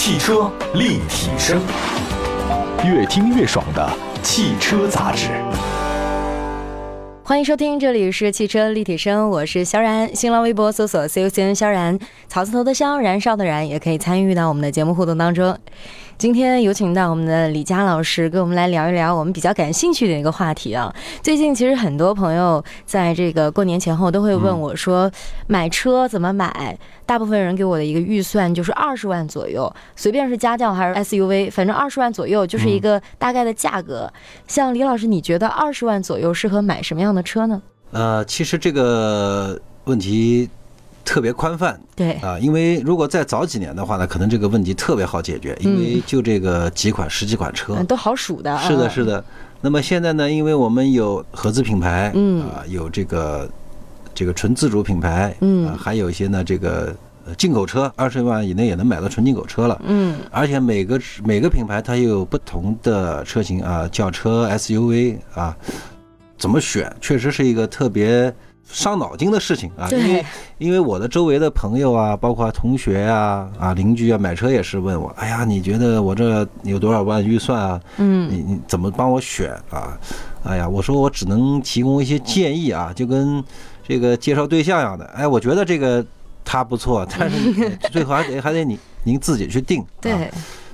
[0.00, 1.60] 汽车立体声，
[2.84, 3.90] 越听越爽的
[4.22, 5.26] 汽车杂志。
[7.24, 10.14] 欢迎收听，这里是汽车立体声，我是萧然。
[10.14, 11.98] 新浪微博搜索 “CUCN 萧然”，
[12.28, 15.58] 草字头的萧，燃烧的燃，也可以参与到我们的节目互动当中。
[16.18, 20.92] 今天有请到我们的李佳老师，跟我们来聊一聊我们比较感兴趣的一个话题啊。
[21.22, 25.08] 最近其实很多朋友在这个过年前后都会问我说，
[25.46, 26.76] 买车怎么买？
[27.06, 34.12] 大部分人给我的一个预算就是二十万左右，随便是家轿还是 SUV，反正二十万左右就是一个大概的价格。
[34.48, 37.62] 像李老师，你觉得二十万左右适合买什么样的车呢？
[37.92, 40.50] 呃，其实这个问题。
[41.08, 42.12] 特别宽泛，对。
[42.16, 47.82] 啊，因为如果再早几年的话呢，可能这个问题特别好解决，因为就这个几款十几款车。
[47.84, 48.58] 都好数的。
[48.58, 49.24] 是的，是的。
[49.62, 52.42] 那么现在呢，因为我们有合资品牌，嗯。
[52.50, 53.48] 啊，有这个
[54.14, 56.94] 这个纯自主品牌，嗯，还有一些呢这个
[57.38, 65.56] 进口车，二十万以内也能买到纯进口车了，嗯，而且每个每个品牌它有不同的车型啊，轿车、SUV 啊，
[66.36, 68.30] 怎么选，确实是一个特别。
[68.70, 70.24] 伤脑筋的事情啊，因为
[70.58, 77.80] 因为我的周围的朋友啊，包括同学呀、啊邻居啊，买车也是问我，哎呀，你觉得我这有多少万预算啊？
[77.96, 79.98] 嗯，你你怎么帮我选啊？
[80.44, 83.42] 哎呀，我说我只能提供一些建议啊，就跟
[83.86, 85.04] 这个介绍对象一样的。
[85.06, 86.04] 哎，我觉得这个
[86.44, 89.84] 他不错，但是 最后还得还得你您自己去定。
[90.00, 90.30] 对。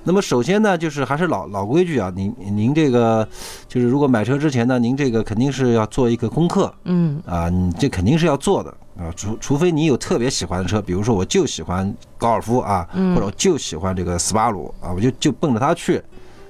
[0.07, 3.27] 那么首先呢，就是还是老老规矩啊，您您这个
[3.67, 16.03] 就是如果买车之前呢，您这个肯定是要做一个功课，嗯，啊，你这肯定是要做的啊，除除非你有特别喜欢的车，比如说我就喜欢高尔夫啊，或者我就喜欢这个斯巴鲁啊，我就就奔着它去，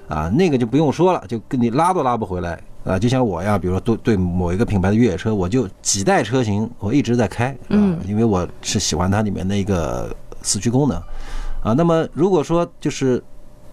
[0.09, 10.97] 啊，那个就不用说了，就跟你拉都拉不回来啊，就像我呀，比如说对对某一个品牌的越野车，我就几代车型我一直在开，嗯，因为我是喜欢它里面的一个四驱功能，
[11.63, 13.23] 啊，那么如果说就是。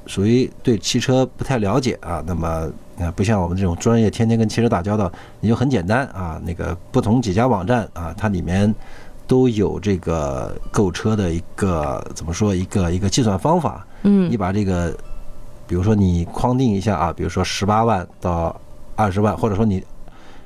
[0.07, 6.41] 属于对汽车不太了解啊，那么呃，不像我们这种专业，天天跟汽车打交道，你就很简单啊。
[6.45, 8.73] 那个不同几家网站啊，它里面
[9.27, 13.87] 都有这个购车的一个怎么说一个一个计算方法。
[14.03, 14.95] 嗯，你把这个，
[15.67, 18.55] 比如说你框定一下啊，比如说十八万到
[18.95, 19.83] 二十万，或者说你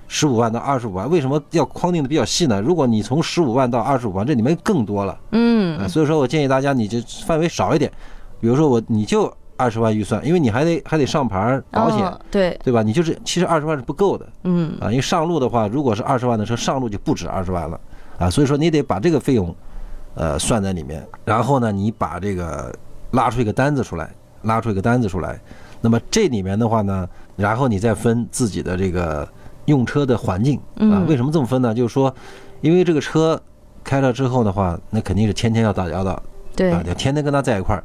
[0.07, 2.61] 十五万到二十五万，为什么要框定的比较细呢？
[2.61, 5.19] 如果你从十五万到二十五万，这里面更多了。
[5.33, 7.91] 嗯，所以说我建议大家，你就范围少一点，
[8.39, 9.35] 比如说我你就。
[9.57, 12.83] 二十万预算，因为你还得还得上牌保险，对对吧？
[12.83, 17.81] 你就是其实二十万是不够的，嗯啊，因为上路的话，如果是二十万的车上路就不止二十万了
[18.19, 19.55] 啊，所以说你得把这个费用，
[20.15, 21.07] 呃，算在里面。
[21.25, 22.75] 然后呢，你把这个
[23.13, 24.11] 拉出一个单子出来，
[24.43, 25.41] 拉出一个单子出来。
[25.81, 29.29] 那么这里面的话呢，然后你再分自己的这个
[29.67, 31.05] 用车的环境啊。
[31.07, 31.75] 为什么这么分呢？
[31.75, 32.13] 就是说，
[32.61, 33.41] 因为这个车
[33.85, 36.21] 开了之后的话，那肯定是天天要打交道，
[36.57, 37.85] 对啊，要天天跟他在一块儿。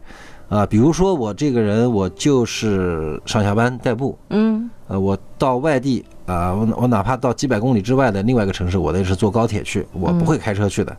[0.51, 10.97] 啊，比如说我这个人，我就是上下班代步，嗯，呃，我到外地啊，我我哪怕到几百公里之外的另外一个城市，我那是坐高铁去，我不会开车去的，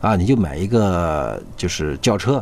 [0.00, 2.36] 啊，你就买一个就是轿车，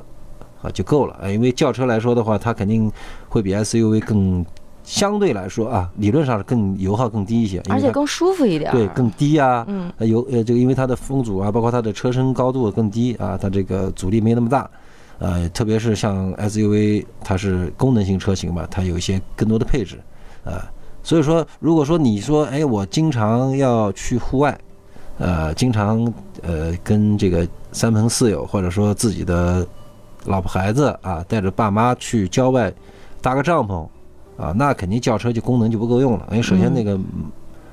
[0.61, 2.93] 啊就够了，啊，因为轿车来说的话，它肯定
[3.31, 4.45] 会比 SUV 更
[4.85, 14.69] 相对来说啊，理论上是更油耗更低一些，而且更舒服一点，对，更低啊，嗯，油呃这个因为它的风阻啊，包括它的车身高度更低啊，它这个阻力没那么大。
[15.21, 20.01] 呃，特别是像 SUV，它是功能性车型嘛，它有一些更多的配置，
[20.47, 20.65] 啊，
[21.03, 24.59] 所以说，如果说你说，哎，我经常要去户外，
[25.19, 26.11] 呃，经常
[26.41, 29.67] 呃跟这个三朋四友或者说自己的
[30.25, 32.73] 老婆孩子啊，带着爸妈去郊外
[33.21, 33.87] 搭个帐篷，
[34.43, 36.99] 啊，那肯定轿车就功能就不够用了，因为首先那个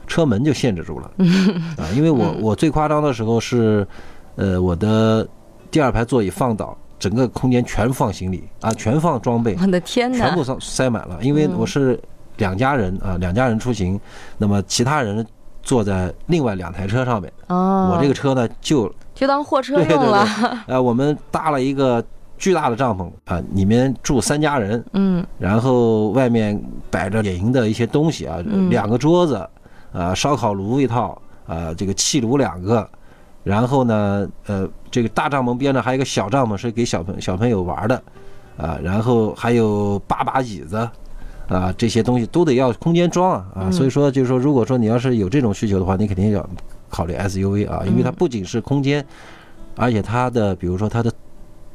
[0.05, 1.11] 车门就限制住了，
[1.79, 3.87] 啊，因为我我最夸张的时候是，
[4.35, 5.25] 呃，我的
[5.71, 6.77] 第二排座椅放倒。
[6.99, 11.19] 整个空间全放行李啊，全放装备，我的天哪，全部塞塞满了。
[11.21, 11.99] 因为我是
[12.37, 13.99] 两家人啊，两家人出行，
[14.37, 15.25] 那么其他人
[15.61, 17.31] 坐在另外两台车上面。
[17.47, 20.27] 哦，我这个车呢就就当货车用了。
[20.67, 22.03] 呃，我们搭了一个
[22.37, 24.83] 巨大的帐篷啊，里面住三家人。
[24.93, 28.37] 嗯，然后外面摆着野营的一些东西啊，
[28.69, 29.47] 两个桌子，
[29.93, 32.89] 啊，烧烤炉一套，啊，这个气炉两个。
[33.47, 38.03] 然后呢，呃，这个大帐篷边上还有一个小帐篷，是给小朋小朋友玩的，
[38.57, 40.75] 啊，然后还有八把椅子，
[41.47, 46.49] 啊，这些东西都得要空间装啊，啊，所以说就是说，如果说你要是有这种需求的话，你肯定要
[46.89, 49.05] 考虑 SUV 啊，因为它不仅是空间，
[49.77, 51.09] 而且它的比如说它的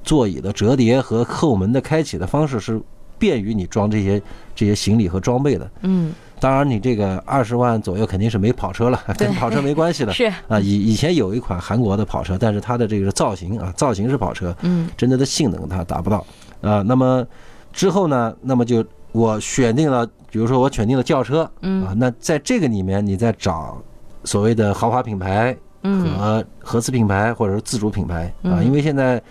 [0.05, 2.79] 座椅的折叠和后门的开启的方式是
[3.19, 4.21] 便于你装这些
[4.55, 6.13] 这些行李和装备的，嗯。
[6.43, 10.11] 当然，你这个二十万左右肯定是没跑车了，跟跑车没关系了。
[10.13, 16.27] 是啊，以以前有一款韩国的跑车，但是它的这个造型啊，造型是跑车，嗯，真正的性能它达不到。
[16.61, 17.25] 啊，那么
[17.73, 23.81] 之后呢，那么就我选定了，比如说我选定了轿车，嗯啊，那在这个里面你再找
[24.25, 29.23] 所谓的豪华品牌和合资品牌或者是自主品牌啊，因为现在。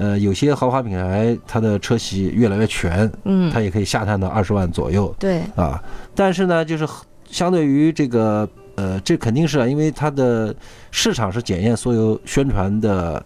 [0.00, 5.78] 呃，有些豪华品牌它的车系越来越全，嗯，它也可以下探到二十万左右，对，啊，
[6.14, 6.88] 但是呢，就是
[7.28, 10.56] 相对于这个，呃，这肯定是啊，因为它的
[10.90, 13.22] 市场是检验所有宣传的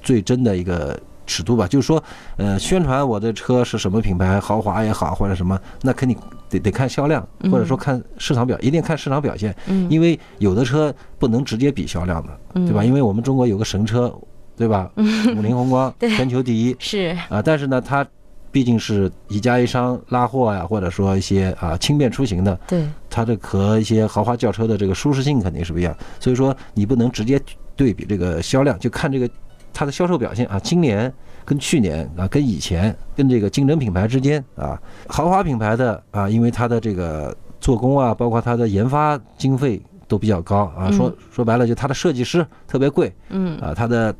[0.00, 2.02] 最真的一个尺度吧，就是说，
[2.38, 6.16] 呃，宣传我的车是什么品牌，豪华也好或者什么，那肯定
[6.48, 7.22] 得得看销量，
[7.52, 12.82] 或者说看市场表，一定看市场表现，嗯，因为有的车不能直接比销量的，对吧？
[12.82, 14.10] 因为我们中国有个神车。
[14.56, 14.90] 对吧？
[14.96, 18.06] 五菱宏光全球第一是啊，但是呢，它
[18.52, 25.92] 毕竟是一家一商拉货呀，或者说一些啊轻便出行的，对它这和一些豪华轿车的这个舒适性肯定是不一样。
[26.20, 27.40] 所以说你不能直接
[27.74, 29.28] 对比这个销量，就看这个
[29.72, 30.56] 它的销售表现啊。
[30.60, 31.12] 今年
[31.44, 40.92] 跟去年啊，跟以前跟这个竞争品牌之间啊，豪华品牌的啊，因为它的这个做工啊，包括它的研发经费都比较高啊。
[40.92, 44.14] 说说白了，就它的设计师特别贵，嗯啊，它的。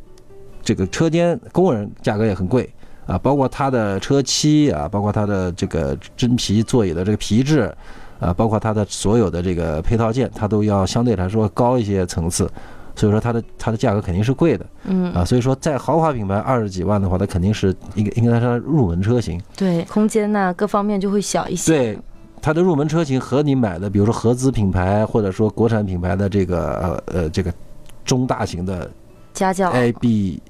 [0.64, 2.68] 这个车间工人价格也很贵
[3.06, 7.70] 啊，包括它的车漆啊，包括它的这个真皮座椅的这个皮质
[8.18, 12.50] 啊，包括它的所有的这个配套件，它都要相对来说高一些层次，
[12.96, 15.12] 所以说它的它的价格肯定是贵的，嗯。
[15.12, 21.98] 啊，所以说在豪华品牌二十几万的话，它肯定是应该应该说入门车型，对，空间呐各方面就会小一些，对，
[22.40, 27.52] 它的入门车型和你买的比如说合资品牌或者说国产品牌的这个呃呃这个
[28.02, 28.90] 中大型的
[29.34, 29.70] 家轿。
[29.72, 30.40] A B。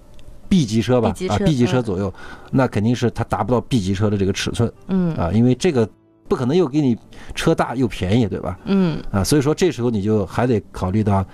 [0.49, 2.13] B 级车吧，啊，B 级车左右，
[2.51, 5.89] 那肯定是它达不到 B 级车的这个尺寸，嗯，啊，因为这个
[6.29, 6.97] 不可能又给你
[7.35, 8.59] 车大又便宜，对吧？
[8.65, 11.25] 嗯，啊，所以说这时候你就还得考虑到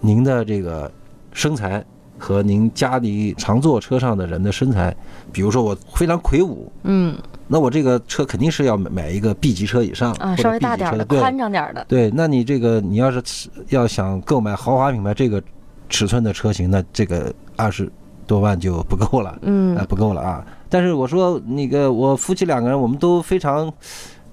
[0.00, 0.90] 您的这个
[1.32, 1.84] 身材
[2.18, 4.94] 和您家里常坐车上的人的身材，
[5.32, 7.16] 比如说我非常魁梧，嗯，
[7.46, 13.22] 那我这个车肯定是要买一个 B 级车以上啊，稍微大点的、宽敞点的，对，那你这个你要是
[13.68, 15.42] 要想购买豪华品牌这个
[15.88, 17.90] 尺寸的车型，那这个二十。
[18.26, 20.44] 多万就不够了，嗯，不够了啊！
[20.68, 23.72] 但是我说那个我夫妻两个人，我们都非常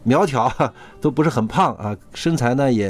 [0.03, 0.51] 苗条，
[0.99, 2.89] 都不是很胖啊，身材呢也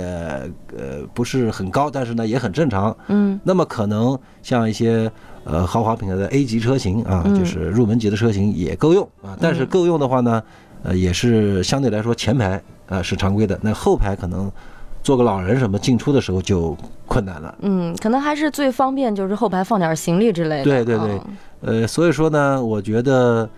[0.77, 3.39] 呃不是很高，但是呢也很正常，嗯。
[3.43, 5.11] 那么可能像一些
[5.43, 9.37] 呃豪华品牌的 A 级车型啊，就是入门级的车型也够用啊。
[9.39, 10.41] 但是够用的话呢，
[10.83, 14.51] 呃也是相对来说前排啊是常规的，那后排可能。
[15.03, 16.77] 做个老人什么进出的时候就
[17.07, 17.55] 困难了。
[17.61, 20.63] 嗯，可能还是最方便就是后排放点行李之类的。
[20.63, 21.21] 对对对，
[21.61, 23.49] 呃，所以说呢，我觉得，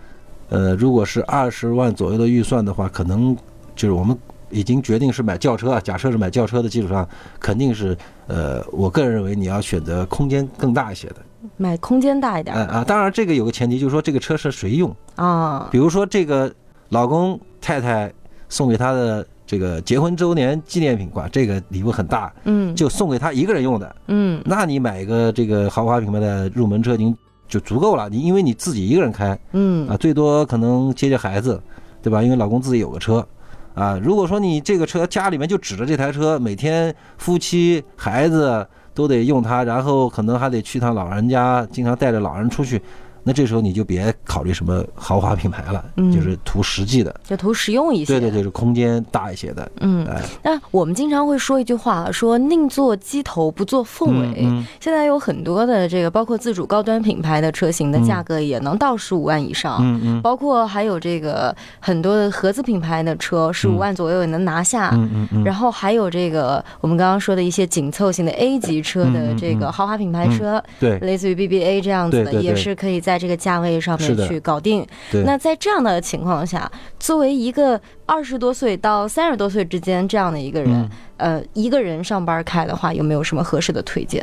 [0.48, 3.36] 呃，如果是二十万左右的预算的话，可能
[3.76, 4.16] 就是我们
[4.48, 5.80] 已经决定是买轿车啊。
[5.80, 7.06] 假设是买轿车的基础上，
[7.38, 7.96] 肯定是
[8.26, 11.16] 呃，我个人认为你要选择空间更大一些的，
[11.58, 12.56] 买空间大一点。
[12.56, 15.68] 啊啊，当然这个有个前提，就是说这个车是谁用啊？
[15.70, 16.50] 比如说这个
[16.88, 18.10] 老公太太
[18.48, 19.26] 送给他的。
[19.46, 27.14] 这个结婚周年纪念品哇，这个礼物很大，嗯，就送给他一个人用的，嗯，那你买一个这个豪华品牌的入门车型
[27.46, 28.08] 就足够了。
[28.08, 31.62] 你因为你自己一个人开，嗯啊，最多可能接接孩子，
[32.02, 32.22] 对吧？
[32.22, 33.26] 因为老公自己有个车，
[33.74, 42.80] 啊，如果说你这个车家里面就指着这台车，每天夫妻孩子都得用它，然后可能还得去趟老人家，经常带着老人出去。
[43.26, 45.82] 那这时候你就别考虑什么豪华品牌了，
[46.12, 48.12] 就是图实际的，就图实用一些。
[48.12, 49.66] 对对对，是空间大一些的。
[49.80, 54.46] 嗯，哎那我们经常会说一句话，说宁做鸡头不做凤尾。
[54.78, 59.78] 现在有很多的这个，包括自主高端品牌的车型的价格也能到十五万以上。
[59.80, 64.90] 嗯嗯，包括还有这个很多的合资品牌的车，十五万左右也能拿下。
[64.92, 65.44] 嗯嗯嗯。
[65.44, 73.13] 然后还有这个我们刚刚说的一些紧凑型的 A 级车的这个豪华品牌车，对，类似于 BBA 这样子的，也是可以在。
[73.14, 74.84] 在这个价位上面去搞定。
[75.24, 76.68] 那在这样的情况下，
[76.98, 84.20] 作为一个二十多岁到三十多岁之间这样的一个人，呃，一个人上班开的话，有没有什么合适的推荐？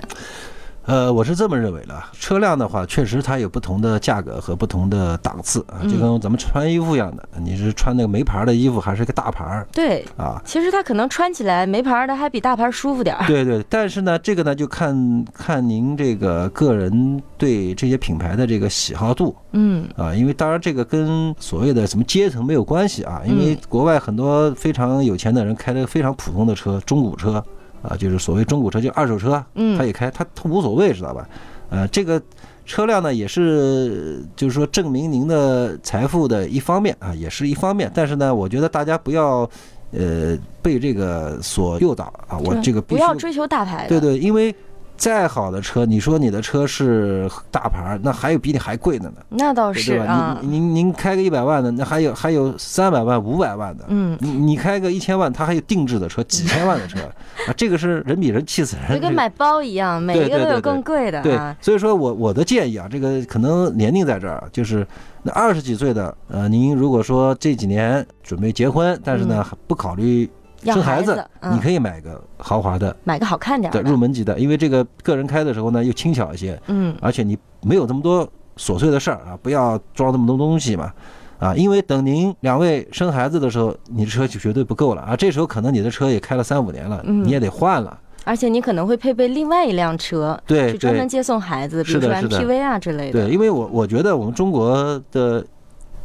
[0.86, 9.64] 呃，我是这么认为的，车辆的话，确实它有不同的价格和不同的档次啊，就跟咱们穿衣服一样的，你是穿那个没牌的衣服，还是个大牌？
[9.72, 13.28] 对啊，其实它可能穿起来没牌的还比大牌舒服点儿。
[13.28, 27.44] 对对，但是呢，这个呢就看看您这个个人对这些品牌的这个喜好度，嗯啊，因为当然这个跟所谓的什么阶层没有关系啊，因为国外很多非常有钱的人开的非常普通的车，中古车。
[27.82, 31.28] 啊，就是所谓中古车，就二手车，嗯，他也开，他他无所谓，知道吧？
[31.70, 32.22] 呃，这个
[32.66, 37.92] 车辆呢，也是就是说证明您的财富的一方面啊，也是一方面。
[37.94, 39.50] 但是呢，我觉得大家不要
[39.92, 44.54] 呃被这个所诱导啊，我这个不要追求大牌，对对，因为
[45.02, 49.16] 再好的车，你说你的车是大牌，那还有比你还贵的呢。
[49.30, 53.86] 那倒是啊，您您您开个一百万的，那还有还有三百万、五百万的。
[53.88, 57.00] 嗯，你你开个一千万，他还有定制的车，几千万的车
[57.50, 58.94] 啊，这个是人比人气死人。
[58.94, 61.20] 就跟买包一样，每一个都有更贵的。
[61.24, 64.86] 对，所以说我我的建议啊，这个可能年龄在这儿，就是
[65.24, 70.30] 那二十几岁的，呃，您如果说这几年准备结婚，但是呢不考虑。
[70.64, 78.28] 生孩子，你可以买个豪华的，买个好看点的入门级的，因为这个个人开的时候呢又轻巧一些，嗯，而且你没有这么多
[78.58, 80.92] 琐碎的事儿啊，不要装那么多东西嘛，
[81.40, 95.44] 啊，因为等您两位生孩子的时候，你的车就绝对不够了啊，这时候可能你的车也开了三五年了，你也得换了，而且你可能会配备另外一辆车，对，专门接送孩子，比如说 MPV 啊之类的，对，因为我我觉得我们中国的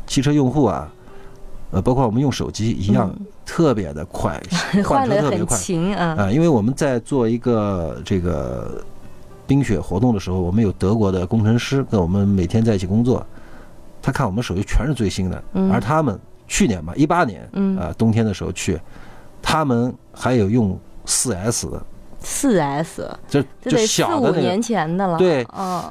[0.06, 0.90] 汽车用户啊。
[1.72, 3.12] 呃，包括我们用手机一样，
[3.46, 4.38] 特别的快，
[4.84, 5.56] 换车特别快。
[5.94, 6.28] 啊！
[6.30, 8.84] 因为我们在做一个这个
[9.46, 13.24] 冰雪活动的时候，我们有德国的工程师跟我们每天在一起工作，
[14.02, 17.48] 他看我们手机全是最新的，而他们去年吧，一八年，
[17.78, 18.78] 啊，冬天的时候去，
[19.40, 21.82] 他们还有用四 S 的，
[22.20, 25.82] 四 S，就就小的那个，年前的了，对，嗯。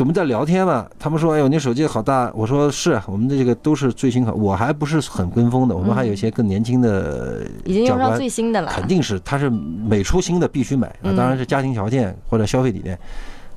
[0.00, 4.34] 我们在聊天嘛，他们说：“哎呦，你手机好大。”我说：“是，我们的这个都是最新款。
[4.36, 7.46] 我还不是很跟风的，我们还有一些更年轻的。
[7.66, 8.72] 已经用上最新的了。
[8.72, 12.98] 肯定是，它是每出新的必须买啊，当然是家庭条件或者消费理念。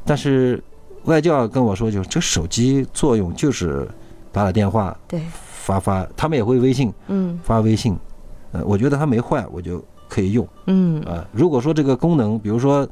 [0.03, 0.61] 但是
[1.05, 3.87] 外教跟我说，就是这手机作用就是
[4.31, 7.97] 打打电话，对，发发，他们也会微信，嗯，发微信。
[8.51, 11.25] 呃，我觉得它没坏，我就可以用，嗯啊。
[11.31, 12.85] 如果说这个功能，比如说。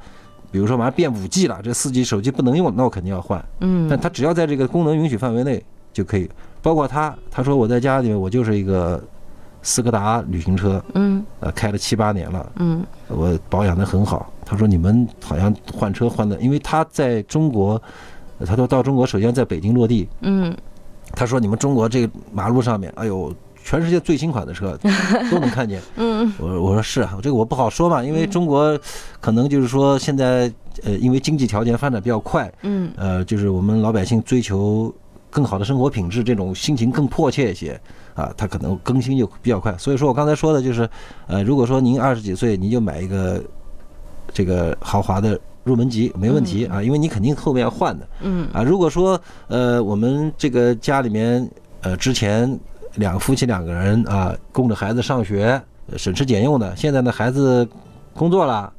[0.51, 3.43] 比如说马上变五 G 了，这四 G 手机不能用，那我肯定要换。
[3.61, 6.29] 嗯，但它只要在这个功能允许范围内就可以。
[6.61, 9.01] 包括他，他说我在家里面我就是一个
[9.63, 14.31] 斯柯达旅行车，嗯，呃，开了七八年了，嗯，我保养的很好。
[14.45, 17.81] 他说你们好像换车换的，因为他在中国，
[18.45, 20.55] 他说到中国首先在北京落地，嗯，
[21.13, 23.33] 他说你们中国这个马路上面，哎呦。
[23.63, 24.77] 全世界最新款的车
[25.31, 25.81] 都能看见。
[25.95, 28.77] 嗯，我我说是啊，这个我不好说嘛，因为中国
[29.19, 30.51] 可能就是说现在
[30.83, 34.93] 呃，因为经济条件发展比较快，嗯，呃，就是我们老百姓追求
[35.29, 37.79] 更好的生活品质，这种心情更迫切一些
[38.13, 39.75] 啊，它可能更新就比较快。
[39.77, 40.89] 所以说我刚才说的就是，
[41.27, 43.41] 呃，如果说您二十几岁，您就买一个
[44.33, 48.07] 这个豪华的入门级没问题啊，因为你肯定后面要换的。
[48.21, 51.49] 嗯，啊，如果说呃，我们这个家里面
[51.81, 52.59] 呃之前。
[52.95, 55.61] 两夫妻两个人啊，供着孩子上学，
[55.97, 56.75] 省吃俭用的。
[56.75, 57.67] 现在呢，孩子
[58.13, 58.71] 工作了，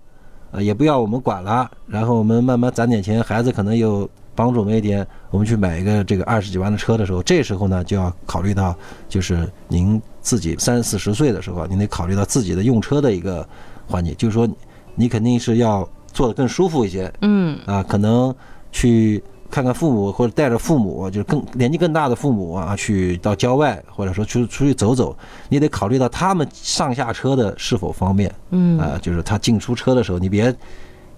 [0.51, 1.71] 啊，也不要我们管了。
[1.87, 8.77] 然后我们慢慢攒点钱，孩子可能又帮助我们一点，我们去买一个这个二十几万的车的时候，这时候呢就要考虑到，
[9.09, 13.47] 就是您自己三四十岁的时候，您得考虑到自己的用车的一个
[13.87, 14.49] 环节，就是说
[14.95, 18.35] 你肯定是要坐得更舒服一些，嗯，啊，可能
[18.71, 19.23] 去。
[19.53, 25.15] 看看父母，或者带着父母，就是更年纪更大的父母啊，去到郊外，或者说出出去走走，
[25.51, 28.35] 你得考虑到他们上下车的是否方便。
[28.49, 30.53] 嗯，啊，就是他进出车的时候，你别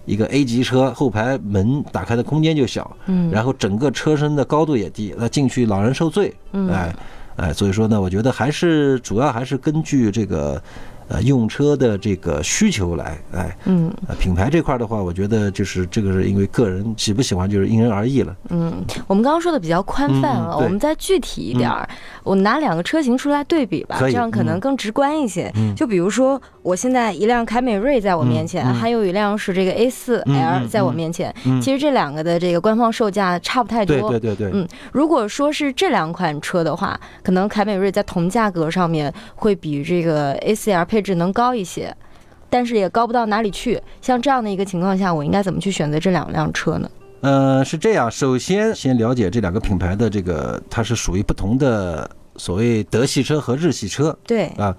[0.05, 6.35] 一个 A 级车后排门打开的空间就小，嗯，然后整个车身的高度也低，那进去老人受罪。
[6.51, 6.97] 嗯，哎，
[7.37, 10.61] 哎，所以说呢，我觉得还是主要还是根据这个。
[11.09, 18.35] 呃，用车的这个需求来，哎，嗯，品牌这块的话，我觉得就是这个是因为个人喜不喜欢，就是因人而异了。
[18.49, 18.73] 嗯，
[19.07, 21.87] 我们刚刚说的比较宽泛了，我们再具体一点儿，
[22.23, 25.53] 我拿两个车型出来对比吧，这样可能更直观一些。
[25.77, 34.11] 就比如说，我现在一辆凯美瑞在我面前，还有一辆是这个 A 四 L 在我面前，其实这两个的这个官方售价差不太多。
[34.11, 34.51] 对对对对。
[34.55, 40.94] 嗯，如果说是这两款车的话，可能凯美瑞在同价格上面会比这个 A 四 L。
[40.95, 41.93] 配置能高一些，
[42.49, 43.83] 但是也高不到哪里去。
[44.01, 46.89] 像这样的一个情况下，我应该怎么去选择这两辆车呢？
[47.21, 54.17] 呃，是这样，首先先了解这两个品牌的这个，它是属于不同的所谓德系车和日系车。
[54.25, 54.77] 对啊，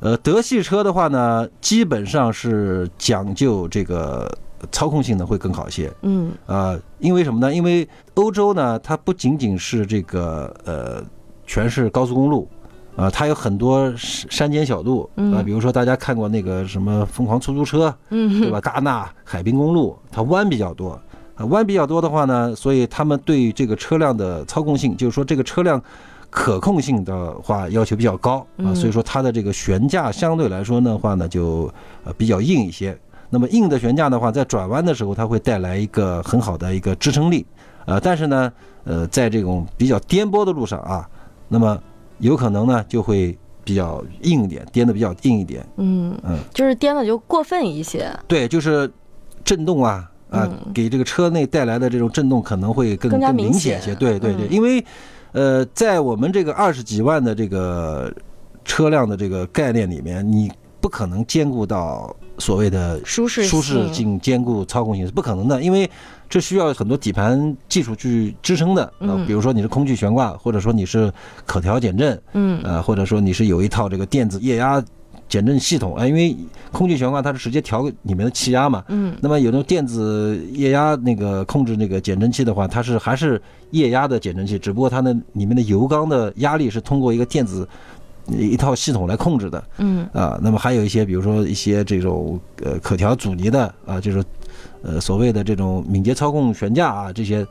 [0.00, 4.30] 呃，德系车的话呢，基本上是讲究这个
[4.70, 5.90] 操控性能会更好一些。
[6.02, 7.54] 嗯啊，因为什么呢？
[7.54, 11.02] 因为欧洲呢，它不仅仅是这个呃，
[11.46, 12.46] 全是高速公路。
[12.96, 18.60] 啊，它有很多山间小路啊，比如说大家看过那个什么疯狂出租车，嗯对吧？
[18.60, 20.96] 戛纳海滨公路，它弯比较多，
[21.48, 25.82] 弯比较多的话呢，所以他们对这个车辆的操控性，就是说这个车辆
[26.30, 31.68] 可控性的话要求比较高啊，所以说它的这个悬架相对来说的话呢，就
[32.04, 32.96] 呃比较硬一些。
[33.28, 37.44] 那么硬的悬架的话，在转弯的时候，它会带来一个很好的一个支撑力，
[37.86, 38.52] 呃，但是呢，
[38.84, 41.08] 呃，在这种比较颠簸的路上啊，
[41.48, 41.76] 那么。
[42.18, 45.66] 有可能呢，就会比较硬一点，颠的比较硬一点。
[45.76, 48.10] 嗯嗯，就是颠的就过分一些。
[48.26, 48.90] 对，就是
[49.44, 53.94] 震动啊，啊，给这个车内带来的这种震动可能会更更明显一些。
[53.94, 54.84] 对对对，因为
[55.32, 58.12] 呃，在我们这个二十几万的这个
[58.64, 65.90] 车辆的这个概念里面，你不可能兼顾到所谓的舒适舒适性兼顾操控性是不可能的，因为
[66.28, 68.92] 这需要很多底盘技术去支撑的。
[69.00, 71.12] 嗯，比如说你是空气悬挂，或者说你是
[71.46, 74.82] 可调减震，嗯，呃，或者说你是有一套这个电子液压。
[75.26, 76.36] 减震系统啊，因为
[76.70, 83.40] 空气悬挂它是直接调里面的气压嘛，嗯，那么有那种电子液压那个控制那个减震器的话，它是还是
[83.70, 87.66] 液压的减震器，只不过它的里面的油缸的压力是通过一个电子
[88.28, 94.24] 一套系统来控制的，嗯，啊，那么还有一些比如说一些这种呃可调阻尼的啊，就是
[94.82, 97.46] 呃所谓的这种敏捷操控悬架啊，这些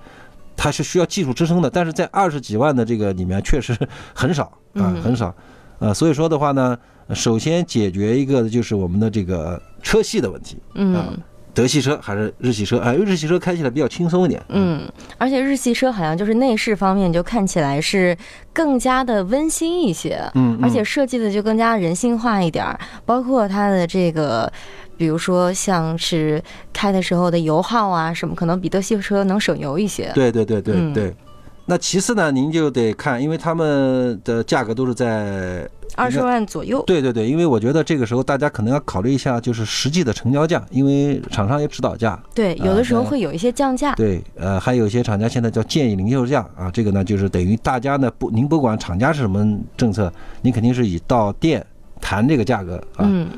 [0.55, 3.77] 它是需要技术支撑的，但是在二十几万的这个里面确实
[4.13, 5.35] 很少啊，很少，
[5.79, 6.77] 呃，所以说的话呢。
[7.13, 11.05] 首先解决一个就是我们的这个车系的问题，嗯，
[11.53, 12.79] 德系车还是日系车？
[12.79, 14.81] 哎，日系车开起来比较轻松一点，嗯，
[15.17, 18.17] 而且日系车好像就是内饰方面就看起来是
[18.51, 22.65] 更加的温馨一些，嗯，而且设计的就更加人性化一点，
[23.05, 24.51] 包括它的这个，
[24.97, 26.41] 比如说像是
[26.73, 30.11] 开的时候的油耗啊什么，可能比德系车能省油一些。
[30.15, 31.15] 对对对对对。
[31.65, 35.65] 那其次呢，您就得看，因为他们的价格都是在
[35.95, 36.83] 二十万左右。
[36.85, 42.21] 对对对，因为我觉得这个时候大家可能要考虑一下，就是实际的成交价，因为厂商也指导价。
[42.35, 43.95] 对，有的时候会有一些降价。
[43.95, 51.65] 对，呃，还有一些厂家现在叫建议零售价啊，这个呢就是等于大家呢不，您不管厂家是什么政策，您肯定是以到店
[52.01, 53.05] 谈这个价格啊。
[53.07, 53.29] 嗯。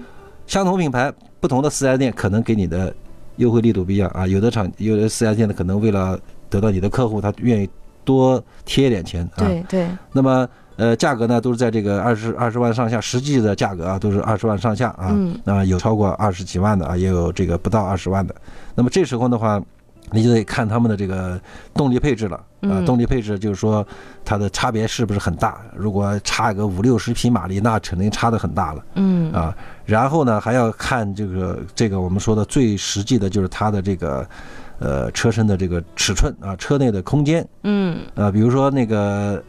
[0.47, 2.91] 相同品牌，不同的四 S 店可能给你的
[3.35, 4.25] 优惠力度不一样啊。
[4.25, 7.69] 有的厂有的四 S 店呢，可能为了得到你的客户，他愿意。
[8.05, 9.87] 多贴一点钱啊，对对。
[10.13, 10.47] 那么，
[10.77, 15.09] 呃，价格呢都是在这个二十二十万上下，实际的价格啊都是二十万上下啊。
[15.09, 15.37] 嗯。
[15.43, 18.33] 那有超过二十几万的啊，也有这个不到二十万的。
[18.75, 19.61] 那么这时候的话，
[20.11, 21.39] 你就得看他们的这个
[21.73, 22.81] 动力配置了啊。
[22.85, 23.85] 动力配置就是说
[24.23, 25.59] 它的差别是不是很大？
[25.75, 28.83] 如果差个五六十匹马力，那肯定差的很大了。
[28.95, 29.31] 嗯。
[29.33, 34.27] 啊，然后呢还要看这个这个我们说的最实际的就是它的这个。
[34.79, 39.41] 呃，车身的这个尺寸啊，车内的空间，嗯，呃，比如说那个，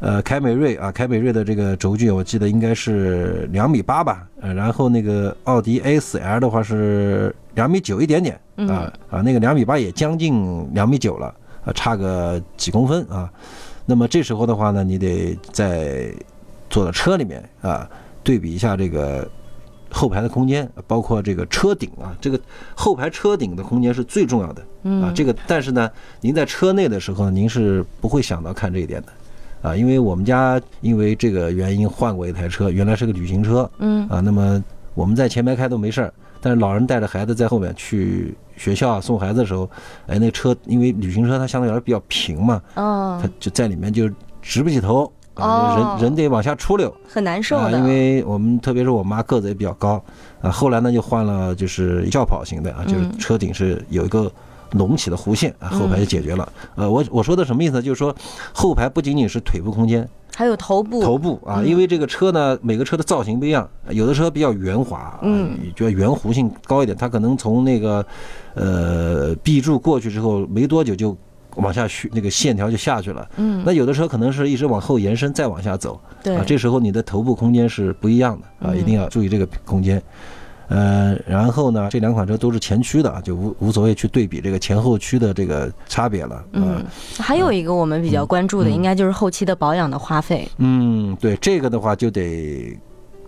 [0.00, 11.26] 呃，凯美瑞啊，凯美瑞的这个轴距，我记得应该是两米八吧，呃，然后那个奥迪 A 四 L 的话是两米九一点点，啊啊，那个两米八也将近两米九了，
[11.64, 13.30] 啊，差个几公分啊，
[13.84, 16.10] 那么这时候的话呢，你得在
[16.70, 17.86] 坐到车里面啊，
[18.24, 19.28] 对比一下这个。
[19.92, 22.40] 后排的空间，包括这个车顶啊，这个
[22.74, 24.62] 后排车顶的空间是最重要的
[25.02, 25.12] 啊。
[25.14, 25.88] 这个，但是呢，
[26.20, 29.76] 您在车内的时候，您是不会想到看这一点的啊。
[29.76, 34.62] 因为我们家因为这个原因换过一台车，原来是个旅行车，嗯啊，那么
[34.94, 39.68] 我们在前排开都没事儿，但是老人带着孩子在后面去学校送孩子的时候，
[40.06, 45.12] 哎，那车因为旅行车它相对来说比较平嘛，哦，它就在里面就直不起头。
[45.34, 47.78] 啊，人人得往下出溜，很难受的。
[47.78, 50.02] 因为我们特别是我妈个子也比较高，
[50.42, 54.30] 啊，后来呢就换了就是轿跑型的啊，就是车顶是有一个
[54.72, 56.46] 隆起的弧线啊，后排就解决了。
[56.74, 57.82] 呃，我我说的什么意思？
[57.82, 58.14] 就是说
[58.52, 61.02] 后排不仅仅是腿部空间，还有头部。
[61.02, 68.04] 头部啊，因为这个车呢，每个车的造型不一样，有的车比较圆滑，嗯，觉得圆弧性高一点，它可能从那个
[68.54, 71.16] 呃 B 柱过去之后没多久就。
[71.56, 73.28] 往下去，那个线条就下去了。
[73.36, 76.00] 嗯，那有的车可能是一直往后延伸，再往下走。
[76.22, 80.02] 对啊，这时候你的头部空间是不一样的啊，一定要注意这个空间。
[80.68, 86.42] 呃，然后呢，这两款车都是前驱的啊，就无无所谓去对比这个前后驱的这个差别了。
[86.52, 86.82] 嗯，
[87.18, 90.48] 还有一个我们比较关注的，应该就是后期的保养的花费。
[90.56, 92.74] 嗯，对，这个的话就得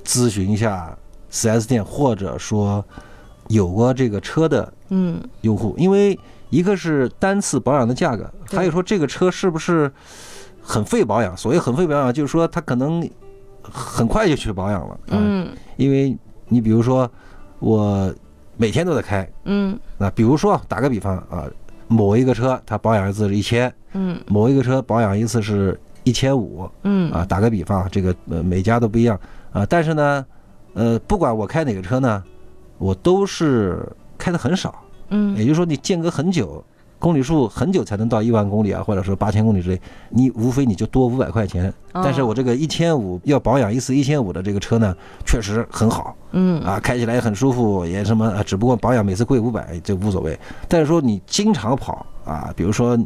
[0.05, 0.97] 咨询一下
[1.31, 2.83] 4S 店，或者说
[3.49, 6.19] 有过这个车的嗯用户，因为。
[6.55, 9.91] 一个是单次保养的价格，还有说这个车是不是
[10.63, 11.37] 很费保养？
[11.37, 13.11] 所谓很费保养，就是说它可能
[13.61, 15.01] 很快就去保养了。
[15.09, 17.11] 嗯，因为你比如说
[17.59, 18.15] 我
[18.57, 21.45] 每天都在开，嗯，那比如说打个比方啊，
[21.89, 29.19] 某一个车它保养一次是一千，嗯，某一个车保养一次是一千五，嗯，啊，打个比方，这个呃每家都不一样
[29.53, 30.25] 啊，但是呢，
[30.75, 32.23] 呃，不管我开哪个车呢，
[32.79, 33.85] 我都是
[34.17, 34.73] 开的很少。
[35.09, 36.63] 嗯，也就是说你间隔很久，
[36.99, 41.73] 公里数很久才能到一万公里啊，或者说八千公里之类，你无非你就多五百块钱。
[41.93, 46.17] 但是我这个一千五要保养一次一千五的这个车呢，确实很好。
[46.33, 50.39] 嗯，啊，开起来也很舒服，也什么啊，只不过保养每次贵五百就无所谓。
[50.67, 52.99] 但是说你经常跑啊，比如说，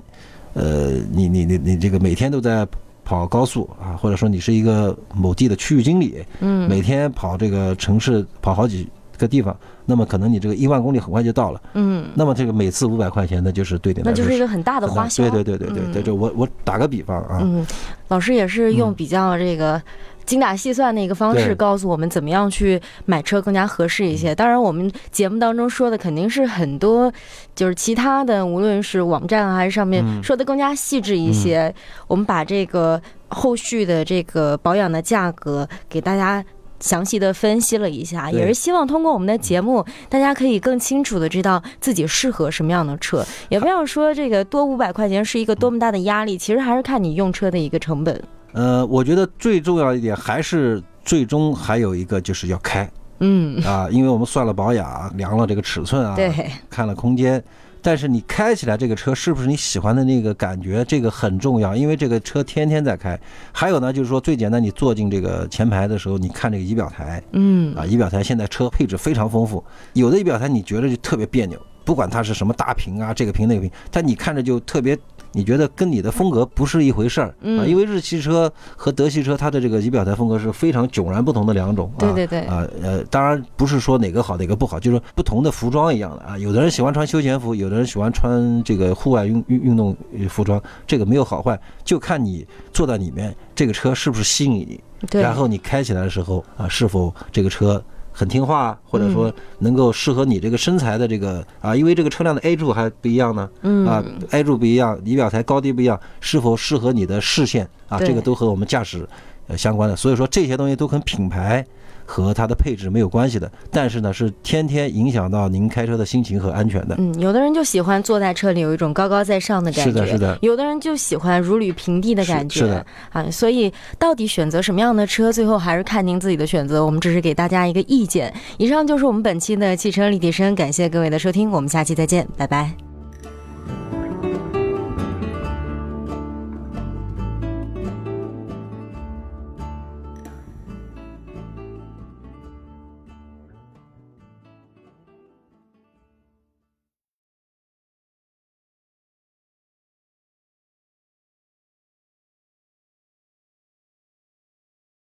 [0.55, 2.67] 呃，你你你你这个每天都在
[3.05, 8.89] 跑高速啊，或者说你是一个某地的区域经理，嗯，每天跑这个城市跑好几。
[9.19, 9.55] 个地方，
[9.85, 11.61] 那么可能你这个一万公里很快就到了。
[11.75, 15.23] 嗯，那么这个每次五百块钱那就是对点，那就是一个很大的花销。
[15.25, 17.67] 对对对对对对，就我我打个比方啊，嗯，
[18.09, 19.83] 老师也是用比较这个。
[20.29, 24.35] 精打细算的一个方式，告诉我们怎么样去买车更加合适一些。
[24.35, 27.11] 当然，我们节目当中说的肯定是很多，
[27.55, 31.75] 就是其他的，无论是网站还是上面说的更加细致一些。
[32.07, 36.45] 我们把这个后续的这个保养的价格给大家
[36.81, 43.25] 详细的分析了一下，也是希望通过我们的节目，大家可以更清楚的知道自己适合什么样的车。
[43.49, 48.23] 也不要说这个多五百块钱是一个多么大的压力，其实还是看你用车的一个成本。
[48.53, 53.63] 呃，我觉得最重要一点还是最终还有一个就是要开，嗯。
[53.63, 56.33] 啊，因为我们算了保养，量了这个尺寸啊，对，
[56.71, 57.43] 看了空间，
[57.81, 63.19] 但是你开起来这个车是不是你喜欢的那个感觉，这个很重要，因为这个车天天在开。
[63.53, 69.63] 还有呢，就是说最简单，你坐进这个前排的时候，你看这个仪表台，嗯啊，仪表台现在车配置非常丰富，
[69.93, 74.99] 有的仪表台你觉得就特别别扭，不管它是什么大屏啊，这个屏那个屏，但你看着就特别。
[75.33, 77.65] 你觉得跟你的风格不是一回事儿啊？
[77.67, 82.01] 因为日系车和德系车，它的这个仪表台风格是非常迥然不同的两种啊。
[82.01, 82.41] 对对对。
[82.47, 86.39] 啊呃，当然不是说哪个好哪个不好，就是不同的服装一样的啊。
[86.39, 89.97] 有的人喜欢穿休闲服，有的人喜欢穿这个户外运运运动
[90.29, 94.81] 服装，这个没有好坏，就看你坐在里面，这个车是不是吸引你，
[95.13, 97.83] 然后你开起来的时候啊，是否这个车。
[98.19, 103.49] 很听话，或者说能够适合你这个身材的这个啊，因为这个车辆的 A 柱还不一样呢，
[103.89, 104.03] 啊
[104.33, 107.97] ，A 柱不一样，仪表台高低不一样，是否适合你的视线啊？
[108.01, 109.09] 这个都和我们驾驶
[109.47, 111.65] 呃相关的，所以说这些东西都跟品牌。
[112.11, 116.95] 和它的配置没有关系的，但是呢，是天天影响到您开车的心情和安全的。
[116.97, 120.39] 嗯，有的人就喜欢坐在车里有一种高高在上的感觉，是的，是的。
[120.41, 122.87] 有的人就喜欢如履平地的感觉，是的。
[123.11, 126.83] 啊，所以到底选择什么样的车，最后还是看您自己的选择。
[126.83, 128.33] 我们只是给大家一个意见。
[128.57, 132.88] 以上就是我们本期的汽车立体声，感谢各位的收听，我们下期再见，拜拜。